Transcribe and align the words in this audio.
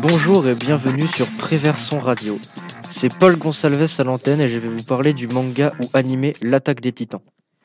Bonjour 0.00 0.48
et 0.48 0.54
bienvenue 0.54 1.06
sur 1.06 1.26
Préverson 1.38 1.98
Radio. 1.98 2.38
C'est 2.90 3.16
Paul 3.16 3.36
Gonsalves 3.36 3.94
à 3.98 4.04
l'antenne 4.04 4.40
et 4.40 4.48
je 4.48 4.58
vais 4.58 4.68
vous 4.68 4.82
parler 4.82 5.12
du 5.12 5.28
manga 5.28 5.72
ou 5.80 5.88
animé 5.94 6.34
L'attaque 6.42 6.80
des 6.80 6.92
titans. 6.92 7.22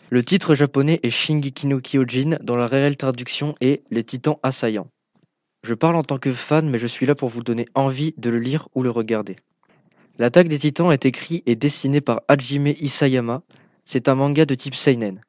Le 0.09 0.23
titre 0.23 0.53
japonais 0.53 0.99
est 1.03 1.09
Shingeki 1.09 1.67
no 1.67 1.79
Kyojin, 1.79 2.37
dont 2.41 2.55
la 2.55 2.67
réelle 2.67 2.97
traduction 2.97 3.55
est 3.61 3.83
Les 3.89 4.03
titans 4.03 4.37
assaillants. 4.43 4.87
Je 5.63 5.73
parle 5.73 5.95
en 5.95 6.03
tant 6.03 6.17
que 6.17 6.33
fan, 6.33 6.69
mais 6.69 6.79
je 6.79 6.87
suis 6.87 7.05
là 7.05 7.15
pour 7.15 7.29
vous 7.29 7.43
donner 7.43 7.67
envie 7.73 8.13
de 8.17 8.29
le 8.29 8.39
lire 8.39 8.67
ou 8.75 8.83
le 8.83 8.91
regarder. 8.91 9.37
L'attaque 10.19 10.47
des 10.47 10.59
titans 10.59 10.91
est 10.91 11.05
écrit 11.05 11.41
et 11.45 11.55
dessiné 11.55 12.01
par 12.01 12.21
Hajime 12.27 12.67
Isayama. 12.67 13.41
C'est 13.85 14.07
un 14.07 14.15
manga 14.15 14.45
de 14.45 14.55
type 14.55 14.75
seinen. 14.75 15.21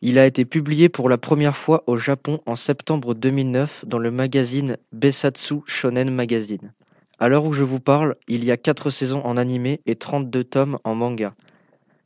Il 0.00 0.18
a 0.18 0.26
été 0.26 0.44
publié 0.44 0.88
pour 0.88 1.08
la 1.08 1.16
première 1.16 1.56
fois 1.56 1.84
au 1.86 1.96
Japon 1.96 2.40
en 2.44 2.56
septembre 2.56 3.14
2009 3.14 3.84
dans 3.86 3.98
le 3.98 4.10
magazine 4.10 4.76
Besatsu 4.92 5.60
Shonen 5.66 6.10
Magazine. 6.10 6.72
À 7.20 7.28
l'heure 7.28 7.44
où 7.44 7.52
je 7.52 7.62
vous 7.62 7.78
parle, 7.78 8.16
il 8.26 8.44
y 8.44 8.50
a 8.50 8.56
4 8.56 8.90
saisons 8.90 9.22
en 9.24 9.36
animé 9.36 9.80
et 9.86 9.94
32 9.94 10.42
tomes 10.42 10.78
en 10.82 10.96
manga. 10.96 11.34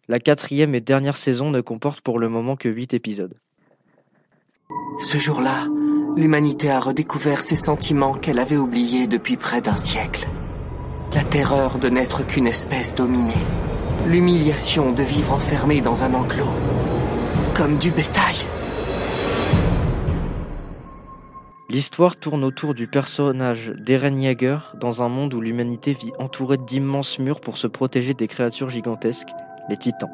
La 0.09 0.21
quatrième 0.21 0.75
et 0.75 0.83
dernière 0.83 1.17
saison 1.17 1.51
ne 1.51 1.63
comporte 1.63 2.03
pour 2.03 2.19
le 2.19 2.29
moment 2.29 2.57
que 2.57 2.69
8 2.69 2.93
épisodes. 2.93 3.35
Ce 4.99 5.17
jour-là, 5.17 5.67
l'humanité 6.17 6.71
a 6.71 6.81
redécouvert 6.81 7.43
ses 7.43 7.57
sentiments 7.57 8.15
qu'elle 8.15 8.39
avait 8.39 8.59
oubliés 8.59 9.07
depuis 9.07 9.39
près 9.39 9.63
d'un 9.63 9.77
siècle. 9.77 10.29
La 11.15 11.23
terreur 11.23 11.79
de 11.79 11.89
n'être 11.89 12.27
qu'une 12.27 12.47
espèce 12.47 12.95
dominée. 12.95 13.33
L'humiliation 14.07 14.93
de 14.93 15.03
vivre 15.03 15.33
enfermé 15.33 15.81
dans 15.81 16.05
un 16.05 16.13
enclos. 16.13 16.51
Comme 17.55 17.79
du 17.79 17.91
bétail. 17.91 18.37
L'histoire 21.71 22.17
tourne 22.17 22.45
autour 22.45 22.75
du 22.75 22.87
personnage 22.87 23.73
d'Eren 23.77 24.21
Yeager 24.21 24.59
dans 24.81 25.03
un 25.03 25.09
monde 25.09 25.33
où 25.35 25.41
l'humanité 25.41 25.93
vit 25.93 26.13
entourée 26.19 26.59
d'immenses 26.59 27.19
murs 27.19 27.41
pour 27.41 27.57
se 27.57 27.67
protéger 27.67 28.13
des 28.13 28.29
créatures 28.29 28.71
gigantesques, 28.71 29.31
les 29.69 29.77
titans. 29.77 30.11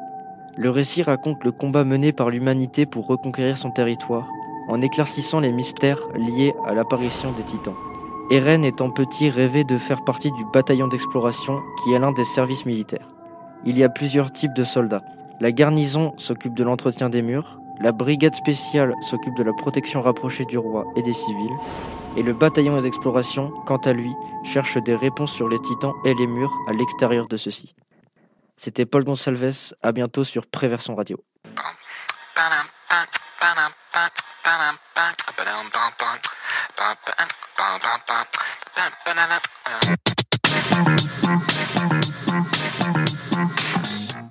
Le 0.57 0.69
récit 0.69 1.03
raconte 1.03 1.43
le 1.43 1.51
combat 1.51 1.83
mené 1.83 2.13
par 2.13 2.29
l'humanité 2.29 2.85
pour 2.85 3.07
reconquérir 3.07 3.57
son 3.57 3.71
territoire, 3.71 4.27
en 4.67 4.81
éclaircissant 4.81 5.39
les 5.39 5.51
mystères 5.51 6.01
liés 6.15 6.53
à 6.65 6.73
l'apparition 6.73 7.31
des 7.33 7.43
titans. 7.43 7.75
Eren 8.31 8.63
étant 8.63 8.89
petit 8.89 9.29
rêvait 9.29 9.63
de 9.63 9.77
faire 9.77 10.03
partie 10.03 10.31
du 10.31 10.45
bataillon 10.53 10.87
d'exploration 10.87 11.61
qui 11.83 11.93
est 11.93 11.99
l'un 11.99 12.11
des 12.11 12.23
services 12.23 12.65
militaires. 12.65 13.07
Il 13.65 13.77
y 13.77 13.83
a 13.83 13.89
plusieurs 13.89 14.31
types 14.31 14.53
de 14.53 14.63
soldats. 14.63 15.03
La 15.39 15.51
garnison 15.51 16.13
s'occupe 16.17 16.53
de 16.53 16.63
l'entretien 16.63 17.09
des 17.09 17.21
murs, 17.21 17.59
la 17.81 17.91
brigade 17.91 18.35
spéciale 18.35 18.93
s'occupe 19.01 19.35
de 19.35 19.43
la 19.43 19.53
protection 19.53 20.01
rapprochée 20.01 20.45
du 20.45 20.57
roi 20.57 20.85
et 20.95 21.01
des 21.01 21.13
civils, 21.13 21.57
et 22.15 22.23
le 22.23 22.33
bataillon 22.33 22.79
d'exploration, 22.81 23.51
quant 23.65 23.77
à 23.77 23.93
lui, 23.93 24.11
cherche 24.43 24.77
des 24.77 24.95
réponses 24.95 25.33
sur 25.33 25.49
les 25.49 25.59
titans 25.59 25.93
et 26.05 26.13
les 26.13 26.27
murs 26.27 26.53
à 26.67 26.73
l'extérieur 26.73 27.27
de 27.27 27.37
ceux-ci. 27.37 27.75
C'était 28.57 28.85
Paul 28.85 29.03
Gonsalves, 29.03 29.73
à 29.81 29.91
bientôt 29.91 30.23
sur 30.23 30.45
Préversion 30.47 30.95
Radio. 30.95 31.17
Bam, 37.83 37.99
bam, 38.07 38.25
bam, 38.75 38.91
ba, 39.05 39.13
bam, 39.13 39.27
ba, 39.27 39.39
ba. 39.65 40.12